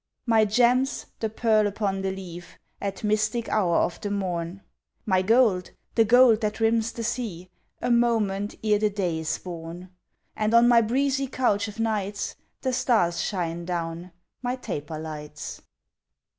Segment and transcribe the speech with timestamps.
[0.25, 4.63] My gems, the pearl upon the leaf At mystic hour of the morn;
[5.05, 7.51] My gold, the gold that rims the sea
[7.83, 9.91] A moment ere the day is born;
[10.35, 14.11] And on my breezy couch o' nights The stars shine down
[14.41, 15.61] my taper lights!